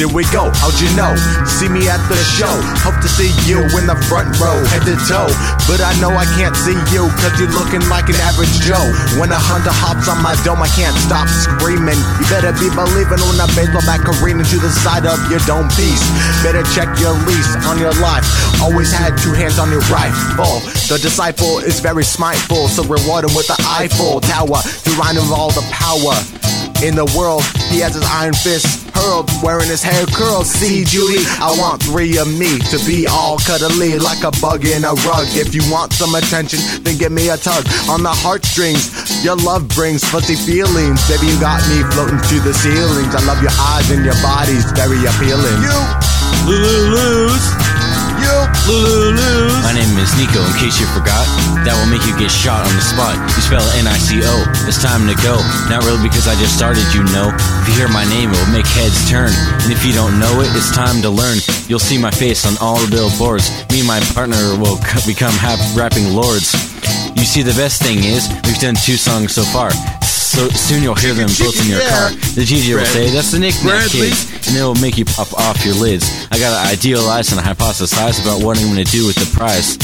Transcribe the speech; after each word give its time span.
here 0.00 0.08
we 0.08 0.24
go. 0.32 0.48
How'd 0.64 0.80
you 0.80 0.88
know? 0.96 1.12
See 1.44 1.68
me 1.68 1.84
at 1.84 2.00
the 2.08 2.16
show. 2.24 2.48
Hope 2.80 2.96
to 3.04 3.10
see 3.12 3.28
you 3.44 3.60
in 3.76 3.84
the 3.84 4.00
front 4.08 4.32
row, 4.40 4.56
head 4.72 4.88
to 4.88 4.96
toe. 5.04 5.28
But 5.68 5.84
I 5.84 5.92
know 6.00 6.08
I 6.16 6.24
can't 6.40 6.56
see 6.56 6.72
you, 6.88 7.04
cause 7.20 7.36
you're 7.36 7.52
looking 7.52 7.84
like 7.92 8.08
an 8.08 8.16
average 8.24 8.48
Joe. 8.64 8.80
When 9.20 9.28
a 9.28 9.36
hunter 9.36 9.68
hops 9.68 10.08
on 10.08 10.24
my 10.24 10.32
dome, 10.40 10.64
I 10.64 10.72
can't 10.72 10.96
stop 11.04 11.28
screaming. 11.28 12.00
You 12.16 12.24
better 12.32 12.56
be 12.56 12.72
believing 12.72 13.20
when 13.28 13.36
I 13.44 13.46
baseball 13.52 13.84
bat 13.84 14.00
careening 14.00 14.48
to 14.48 14.56
the 14.56 14.72
side 14.72 15.04
of 15.04 15.20
your 15.28 15.44
dome 15.44 15.68
piece. 15.76 16.00
Better 16.40 16.64
check 16.72 16.88
your 16.96 17.12
lease 17.28 17.52
on 17.68 17.76
your 17.76 17.92
life. 18.00 18.24
Always 18.64 18.88
had 18.88 19.20
two 19.20 19.36
hands 19.36 19.60
on 19.60 19.68
your 19.68 19.84
rifle. 19.92 20.64
The 20.88 20.96
disciple 20.96 21.60
is 21.60 21.84
very 21.84 22.08
smiteful, 22.08 22.72
so 22.72 22.88
reward 22.88 23.28
him 23.28 23.36
with 23.36 23.52
the 23.52 23.58
Eiffel 23.68 24.24
Tower 24.24 24.64
to 24.64 24.88
remind 24.96 25.20
him 25.20 25.28
of 25.28 25.36
all 25.36 25.52
the 25.52 25.66
power 25.68 26.16
in 26.80 26.96
the 26.96 27.04
world. 27.12 27.44
He 27.68 27.84
has 27.84 27.92
his 27.92 28.04
iron 28.08 28.32
fist 28.32 28.79
hurled, 29.00 29.30
wearing 29.42 29.68
his 29.68 29.82
hair 29.82 30.04
curled. 30.06 30.46
See, 30.46 30.84
Judy, 30.84 31.24
I 31.40 31.54
want 31.58 31.82
three 31.82 32.18
of 32.18 32.28
me 32.28 32.58
to 32.70 32.78
be 32.84 33.06
all 33.06 33.38
cuddly 33.38 33.98
like 33.98 34.22
a 34.24 34.32
bug 34.40 34.64
in 34.64 34.84
a 34.84 34.92
rug. 35.08 35.26
If 35.32 35.54
you 35.54 35.62
want 35.72 35.92
some 35.92 36.14
attention, 36.14 36.60
then 36.84 36.98
give 36.98 37.12
me 37.12 37.28
a 37.30 37.36
tug 37.36 37.64
on 37.88 38.02
the 38.02 38.12
heartstrings. 38.12 38.92
Your 39.24 39.36
love 39.36 39.68
brings 39.68 40.04
fuzzy 40.04 40.36
feelings. 40.36 41.00
Baby, 41.08 41.32
you 41.32 41.40
got 41.40 41.60
me 41.68 41.82
floating 41.96 42.20
to 42.20 42.36
the 42.40 42.52
ceilings. 42.52 43.14
I 43.14 43.24
love 43.24 43.40
your 43.42 43.54
eyes 43.72 43.90
and 43.90 44.04
your 44.04 44.18
body's 44.20 44.68
very 44.72 45.00
appealing. 45.08 45.56
You, 45.64 45.76
Lulu's. 46.46 47.79
My 48.30 49.74
name 49.74 49.90
is 49.98 50.14
Nico, 50.14 50.38
in 50.38 50.54
case 50.62 50.78
you 50.78 50.86
forgot. 50.94 51.26
That 51.66 51.74
will 51.74 51.90
make 51.90 52.06
you 52.06 52.14
get 52.14 52.30
shot 52.30 52.62
on 52.62 52.70
the 52.70 52.84
spot. 52.84 53.18
You 53.18 53.42
spell 53.42 53.66
N 53.74 53.90
I 53.90 53.98
C 53.98 54.22
O. 54.22 54.34
It's 54.70 54.78
time 54.78 55.10
to 55.10 55.16
go. 55.18 55.42
Not 55.66 55.82
really 55.82 55.98
because 56.02 56.30
I 56.30 56.38
just 56.38 56.54
started, 56.54 56.86
you 56.94 57.02
know. 57.10 57.34
If 57.62 57.74
you 57.74 57.74
hear 57.74 57.90
my 57.90 58.06
name, 58.06 58.30
it 58.30 58.38
will 58.38 58.54
make 58.54 58.66
heads 58.70 59.10
turn. 59.10 59.34
And 59.66 59.74
if 59.74 59.82
you 59.82 59.90
don't 59.90 60.22
know 60.22 60.42
it, 60.42 60.50
it's 60.54 60.70
time 60.70 61.02
to 61.02 61.10
learn. 61.10 61.42
You'll 61.66 61.82
see 61.82 61.98
my 61.98 62.14
face 62.14 62.46
on 62.46 62.54
all 62.62 62.78
the 62.78 62.90
billboards. 62.90 63.50
Me 63.74 63.82
and 63.82 63.88
my 63.90 63.98
partner 64.14 64.54
will 64.58 64.78
become 65.06 65.34
hap- 65.34 65.62
rapping 65.74 66.14
lords. 66.14 66.54
You 67.18 67.26
see, 67.26 67.42
the 67.42 67.56
best 67.58 67.82
thing 67.82 68.06
is, 68.06 68.30
we've 68.46 68.62
done 68.62 68.78
two 68.78 68.94
songs 68.96 69.34
so 69.34 69.42
far. 69.50 69.74
So 70.30 70.46
soon 70.54 70.86
you'll 70.86 70.94
hear 70.94 71.10
them 71.10 71.26
both 71.42 71.58
in 71.58 71.66
your 71.66 71.82
car. 71.90 72.14
The 72.38 72.46
DJ 72.46 72.78
will 72.78 72.86
say, 72.86 73.10
that's 73.10 73.34
the 73.34 73.42
nickname, 73.42 73.82
Bradley. 73.82 74.14
kids. 74.14 74.46
And 74.46 74.54
it'll 74.54 74.78
make 74.78 74.94
you 74.94 75.02
pop 75.04 75.34
off 75.34 75.58
your 75.66 75.74
lids. 75.74 76.06
I 76.30 76.38
gotta 76.38 76.62
idealize 76.70 77.34
and 77.34 77.42
hypothesize 77.42 78.22
about 78.22 78.38
what 78.38 78.54
I'm 78.54 78.70
gonna 78.70 78.86
do 78.86 79.10
with 79.10 79.18
the 79.18 79.26
prize. 79.34 79.74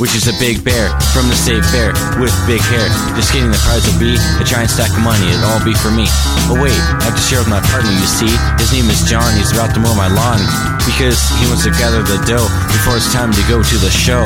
Which 0.00 0.16
is 0.16 0.26
a 0.26 0.34
big 0.40 0.64
bear 0.64 0.88
from 1.12 1.28
the 1.28 1.36
state 1.36 1.60
fair 1.68 1.92
with 2.16 2.32
big 2.48 2.64
hair. 2.72 2.88
Just 3.14 3.30
kidding, 3.36 3.52
the 3.52 3.60
prize 3.68 3.84
will 3.84 4.00
be 4.00 4.16
a 4.40 4.44
giant 4.48 4.72
stack 4.72 4.88
of 4.96 5.04
money. 5.04 5.28
It'll 5.28 5.52
all 5.52 5.62
be 5.62 5.76
for 5.76 5.92
me. 5.92 6.08
But 6.48 6.58
wait, 6.64 6.74
I 6.98 7.04
have 7.06 7.14
to 7.14 7.22
share 7.22 7.44
with 7.44 7.52
my 7.52 7.60
partner, 7.68 7.92
you 7.92 8.08
see. 8.08 8.32
His 8.56 8.72
name 8.72 8.88
is 8.88 9.04
John. 9.04 9.28
He's 9.36 9.52
about 9.52 9.76
to 9.76 9.80
mow 9.84 9.92
my 9.94 10.08
lawn 10.08 10.40
because 10.88 11.20
he 11.36 11.44
wants 11.52 11.68
to 11.68 11.72
gather 11.76 12.00
the 12.02 12.18
dough 12.24 12.48
before 12.72 12.96
it's 12.96 13.12
time 13.12 13.30
to 13.36 13.42
go 13.46 13.60
to 13.60 13.76
the 13.78 13.92
show. 13.92 14.24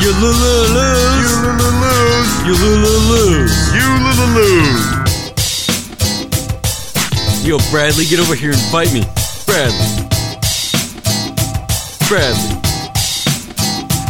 You 0.00 0.12
Lulu's. 0.12 0.70
Lulu's, 0.70 1.32
You 2.46 2.54
Lulu's. 2.54 3.54
you 3.74 3.88
Lulu's. 4.04 4.82
Yo, 7.44 7.58
Bradley, 7.70 8.04
get 8.04 8.20
over 8.20 8.34
here 8.34 8.50
and 8.52 8.60
fight 8.70 8.92
me. 8.92 9.02
Bradley. 9.46 10.06
Bradley. 12.08 12.67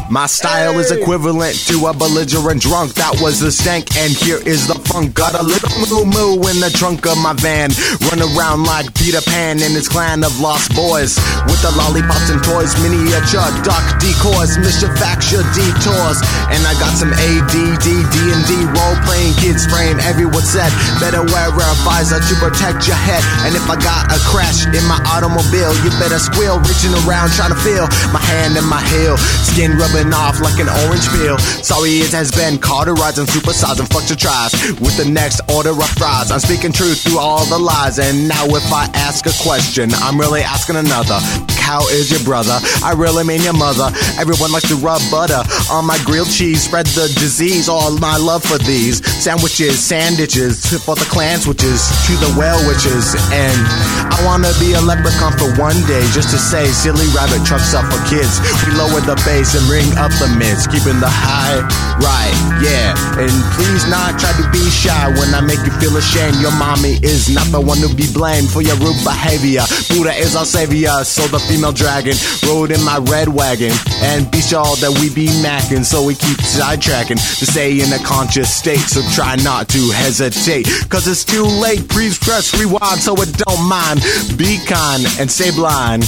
My 0.08 0.24
style 0.24 0.80
is 0.80 0.88
equivalent 0.88 1.52
to 1.68 1.84
a 1.84 1.92
belligerent 1.92 2.64
drunk. 2.64 2.96
That 2.96 3.20
was 3.20 3.44
the 3.44 3.52
stank, 3.52 3.92
and 4.00 4.08
here 4.08 4.40
is 4.40 4.64
the 4.64 4.80
funk. 4.88 5.12
Got 5.12 5.36
a 5.36 5.44
little 5.44 5.68
moo 5.84 6.08
moo 6.08 6.40
in 6.48 6.64
the 6.64 6.72
trunk 6.72 7.04
of 7.04 7.20
my 7.20 7.36
van. 7.36 7.68
Run 8.08 8.24
around 8.24 8.64
like 8.64 8.88
Peter 8.96 9.20
Pan 9.20 9.60
and 9.60 9.76
his 9.76 9.84
clan 9.84 10.24
of 10.24 10.32
lost 10.40 10.72
boys. 10.72 11.20
With 11.44 11.60
the 11.60 11.68
lollipops 11.76 12.32
and 12.32 12.40
toys, 12.40 12.72
miniature 12.80 13.52
duck 13.68 13.84
decoys, 14.00 14.56
mischiefacture 14.56 15.44
detours. 15.52 16.24
And 16.48 16.64
I 16.64 16.72
got 16.80 16.96
some 16.96 17.12
ADD, 17.12 17.84
D&D, 17.84 18.50
role-playing 18.64 19.36
kids 19.36 19.68
spraying 19.68 20.00
every 20.08 20.24
word 20.24 20.48
said. 20.48 20.72
Better 21.04 21.20
wear 21.20 21.52
a 21.52 21.76
visor 21.84 22.16
to 22.16 22.34
protect 22.40 22.88
your 22.88 22.96
head. 22.96 23.20
And 23.44 23.52
if 23.52 23.68
I 23.68 23.76
got 23.76 24.08
a 24.08 24.16
crash 24.24 24.64
in 24.64 24.84
my 24.88 25.04
automobile, 25.12 25.76
you 25.84 25.92
better 26.00 26.16
squeal, 26.16 26.56
reaching 26.64 26.96
around 27.04 27.36
trying 27.36 27.52
to 27.52 27.60
feel 27.60 27.84
my 28.08 28.24
hand 28.24 28.56
and 28.56 28.64
my 28.64 28.80
heel. 28.88 29.20
Skin 29.44 29.76
rubbing 29.76 29.97
off 30.06 30.40
like 30.40 30.60
an 30.60 30.70
orange 30.86 31.10
peel. 31.10 31.38
Sorry, 31.38 31.98
it 32.06 32.12
has 32.12 32.30
been 32.30 32.58
cauterized 32.58 33.18
and 33.18 33.26
supersized 33.26 33.82
and 33.82 33.88
tries 34.18 34.52
with 34.78 34.96
the 34.96 35.04
next 35.04 35.40
order 35.50 35.70
of 35.70 35.90
fries. 35.98 36.30
I'm 36.30 36.38
speaking 36.38 36.72
truth 36.72 37.02
through 37.02 37.18
all 37.18 37.44
the 37.46 37.58
lies. 37.58 37.98
And 37.98 38.28
now, 38.28 38.46
if 38.46 38.72
I 38.72 38.86
ask 38.94 39.26
a 39.26 39.34
question, 39.42 39.90
I'm 39.94 40.18
really 40.18 40.42
asking 40.42 40.76
another. 40.76 41.18
How 41.58 41.84
is 41.92 42.08
your 42.08 42.24
brother? 42.24 42.56
I 42.80 42.96
really 42.96 43.24
mean 43.24 43.42
your 43.42 43.52
mother. 43.52 43.92
Everyone 44.16 44.48
likes 44.52 44.68
to 44.72 44.76
rub 44.80 45.02
butter 45.10 45.44
on 45.68 45.84
my 45.84 46.00
grilled 46.08 46.30
cheese, 46.30 46.64
spread 46.64 46.86
the 46.96 47.12
disease. 47.20 47.68
All 47.68 47.92
my 47.98 48.16
love 48.16 48.40
for 48.40 48.56
these 48.56 49.04
sandwiches, 49.04 49.76
sandwiches 49.76 50.64
for 50.80 50.96
the 50.96 51.04
clan 51.12 51.40
switches 51.40 51.84
to 52.08 52.16
the 52.24 52.32
well 52.40 52.56
witches. 52.64 53.12
And 53.36 53.60
I 54.08 54.16
wanna 54.24 54.48
be 54.56 54.72
a 54.72 54.80
leprechaun 54.80 55.36
for 55.36 55.52
one 55.60 55.76
day 55.84 56.00
just 56.16 56.32
to 56.32 56.38
say 56.40 56.64
silly 56.72 57.04
rabbit 57.12 57.44
trucks 57.44 57.74
up 57.76 57.84
for 57.92 58.00
kids. 58.08 58.40
We 58.64 58.72
lower 58.72 59.04
the 59.04 59.20
bass 59.28 59.52
and 59.52 59.64
bring 59.68 59.84
up 59.96 60.12
the 60.20 60.28
mids, 60.38 60.66
keeping 60.66 61.00
the 61.00 61.08
high 61.08 61.88
right, 62.00 62.34
yeah. 62.62 62.94
And 63.18 63.32
please 63.54 63.86
not 63.88 64.18
try 64.18 64.32
to 64.38 64.46
be 64.50 64.62
shy 64.70 65.08
when 65.18 65.34
I 65.34 65.40
make 65.40 65.58
you 65.66 65.72
feel 65.78 65.96
ashamed. 65.96 66.36
Your 66.40 66.54
mommy 66.56 66.98
is 67.02 67.28
not 67.28 67.46
the 67.50 67.60
one 67.60 67.78
to 67.78 67.90
be 67.94 68.06
blamed 68.12 68.50
for 68.50 68.62
your 68.62 68.76
rude 68.76 68.98
behavior. 69.04 69.62
Buddha 69.90 70.14
is 70.14 70.36
our 70.36 70.44
savior, 70.44 71.04
so 71.04 71.26
the 71.26 71.38
female 71.38 71.72
dragon 71.72 72.14
rode 72.46 72.70
in 72.70 72.82
my 72.82 72.98
red 73.10 73.28
wagon. 73.28 73.72
And 74.02 74.30
be 74.30 74.40
sure 74.40 74.76
that 74.82 74.92
we 75.00 75.10
be 75.10 75.28
macking, 75.42 75.84
so 75.84 76.04
we 76.04 76.14
keep 76.14 76.38
sidetracking 76.38 77.18
to 77.38 77.44
stay 77.46 77.80
in 77.80 77.92
a 77.92 78.00
conscious 78.04 78.52
state. 78.52 78.86
So 78.86 79.02
try 79.14 79.36
not 79.36 79.68
to 79.70 79.82
hesitate, 79.90 80.66
cause 80.88 81.06
it's 81.06 81.24
too 81.24 81.44
late. 81.44 81.88
Please 81.88 82.18
press 82.18 82.54
rewind 82.58 83.00
so 83.00 83.14
it 83.20 83.32
don't 83.36 83.68
mind. 83.68 84.00
Be 84.36 84.58
kind 84.66 85.04
and 85.18 85.30
stay 85.30 85.50
blind. 85.50 86.04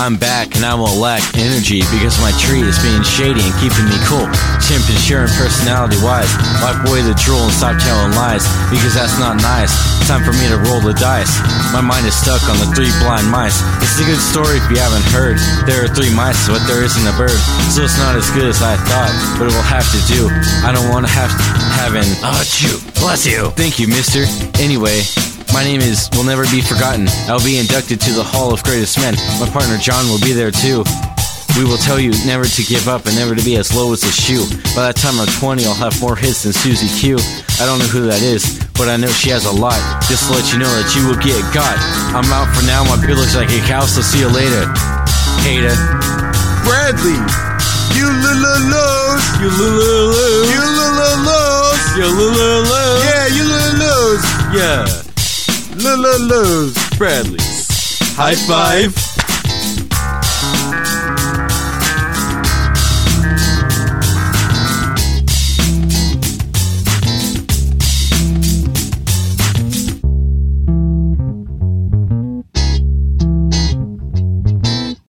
I'm 0.00 0.16
back 0.16 0.56
and 0.56 0.64
I 0.64 0.72
won't 0.72 0.96
lack 0.96 1.20
energy 1.36 1.84
because 1.92 2.16
my 2.24 2.32
tree 2.40 2.64
is 2.64 2.80
being 2.80 3.04
shady 3.04 3.44
and 3.44 3.52
keeping 3.60 3.84
me 3.84 4.00
cool. 4.08 4.24
Temperature 4.64 5.28
and 5.28 5.32
personality 5.36 6.00
wise. 6.00 6.32
Wipe 6.64 6.88
away 6.88 7.04
the 7.04 7.12
drool 7.20 7.44
and 7.44 7.52
stop 7.52 7.76
telling 7.76 8.16
lies 8.16 8.40
because 8.72 8.96
that's 8.96 9.20
not 9.20 9.36
nice. 9.44 9.68
Time 10.08 10.24
for 10.24 10.32
me 10.40 10.48
to 10.48 10.56
roll 10.64 10.80
the 10.80 10.96
dice. 10.96 11.28
My 11.76 11.84
mind 11.84 12.08
is 12.08 12.16
stuck 12.16 12.40
on 12.48 12.56
the 12.56 12.72
three 12.72 12.88
blind 13.04 13.28
mice. 13.28 13.60
It's 13.84 14.00
a 14.00 14.08
good 14.08 14.24
story 14.24 14.56
if 14.56 14.64
you 14.72 14.80
haven't 14.80 15.04
heard. 15.12 15.36
There 15.68 15.84
are 15.84 15.90
three 15.92 16.08
mice, 16.16 16.48
but 16.48 16.64
there 16.64 16.80
isn't 16.80 17.04
a 17.04 17.12
bird. 17.20 17.36
So 17.68 17.84
it's 17.84 18.00
not 18.00 18.16
as 18.16 18.24
good 18.32 18.48
as 18.48 18.64
I 18.64 18.80
thought, 18.88 19.12
but 19.36 19.52
it 19.52 19.54
will 19.54 19.68
have 19.68 19.84
to 19.84 20.00
do. 20.08 20.32
I 20.64 20.72
don't 20.72 20.88
want 20.88 21.04
to 21.04 21.12
have 21.12 21.28
to 21.28 21.44
have 21.76 21.92
an 21.92 22.08
oh 22.24 22.40
chew. 22.48 22.80
Bless 23.04 23.28
you. 23.28 23.52
Thank 23.52 23.76
you, 23.76 23.84
mister. 23.84 24.24
Anyway, 24.56 25.04
my 25.52 25.64
name 25.64 25.80
is 25.80 26.08
will 26.14 26.24
never 26.24 26.44
be 26.50 26.60
forgotten. 26.60 27.06
I'll 27.28 27.42
be 27.44 27.58
inducted 27.58 28.00
to 28.02 28.12
the 28.12 28.22
Hall 28.24 28.52
of 28.52 28.62
Greatest 28.62 28.98
Men. 28.98 29.14
My 29.40 29.48
partner 29.50 29.76
John 29.78 30.06
will 30.08 30.20
be 30.20 30.32
there 30.32 30.50
too. 30.50 30.84
We 31.58 31.66
will 31.66 31.78
tell 31.82 31.98
you 31.98 32.14
never 32.24 32.46
to 32.46 32.62
give 32.62 32.86
up 32.86 33.06
and 33.06 33.16
never 33.18 33.34
to 33.34 33.42
be 33.42 33.56
as 33.56 33.74
low 33.74 33.92
as 33.92 34.04
a 34.06 34.12
shoe. 34.12 34.46
By 34.78 34.86
that 34.86 34.94
time 34.96 35.18
I'm 35.18 35.26
20, 35.42 35.66
I'll 35.66 35.74
have 35.74 35.98
more 36.00 36.14
hits 36.14 36.44
than 36.46 36.52
Susie 36.54 36.86
Q. 37.02 37.18
I 37.58 37.66
don't 37.66 37.82
know 37.82 37.90
who 37.90 38.06
that 38.06 38.22
is, 38.22 38.62
but 38.78 38.86
I 38.88 38.94
know 38.96 39.10
she 39.10 39.30
has 39.34 39.44
a 39.46 39.52
lot. 39.52 39.76
Just 40.06 40.30
to 40.30 40.38
let 40.38 40.46
you 40.54 40.62
know 40.62 40.70
that 40.70 40.94
you 40.94 41.02
will 41.10 41.18
get 41.18 41.42
got. 41.50 41.74
I'm 42.14 42.30
out 42.30 42.46
for 42.54 42.62
now. 42.70 42.86
My 42.86 42.94
beard 43.02 43.18
looks 43.18 43.34
like 43.34 43.50
a 43.50 43.58
cow, 43.66 43.82
so 43.82 43.98
see 44.00 44.22
you 44.22 44.30
later. 44.30 44.62
Hater. 45.42 45.74
Bradley, 46.62 47.18
you 47.98 48.06
Lulu's, 48.06 49.22
You 49.42 49.50
Lulu's. 49.50 50.46
you 50.54 50.62
Lulu's, 50.62 51.82
You 51.98 52.06
Lulu's. 52.14 53.02
yeah, 53.02 53.26
you 53.26 53.42
Lulu's, 53.42 54.22
Yeah. 54.54 54.99
Lulu's. 55.96 56.74
Bradley's. 56.98 57.98
High 58.16 58.34
five. 58.34 59.09